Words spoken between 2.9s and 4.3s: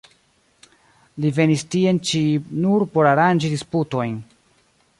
por aranĝi disputojn.